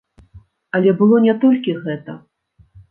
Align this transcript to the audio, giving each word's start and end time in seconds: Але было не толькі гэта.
Але 0.79 0.95
было 1.03 1.21
не 1.29 1.37
толькі 1.45 1.79
гэта. 1.87 2.21